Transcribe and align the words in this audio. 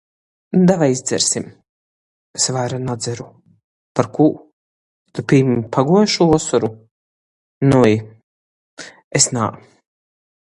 Davai 0.69 0.85
izdzersim! 0.93 1.43
Es 2.39 2.47
vaira 2.55 2.79
nadzeru... 2.85 3.27
Parkū? 3.99 4.27
Tu 5.19 5.25
pīmiņ 5.33 5.61
paguojušū 5.77 6.29
vosoru? 6.33 6.71
Nui! 7.75 7.93
es 9.21 9.29
nā!... 9.39 9.51